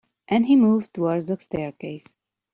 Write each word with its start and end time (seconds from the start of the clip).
And 0.27 0.47
he 0.47 0.55
moved 0.55 0.95
towards 0.95 1.27
the 1.27 1.39
staircase. 1.39 2.07